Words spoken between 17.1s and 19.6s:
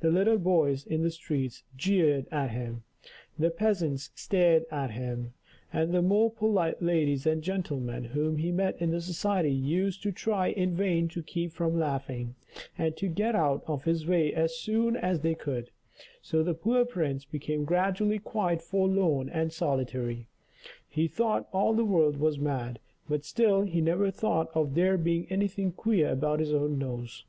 became gradually quite forlorn and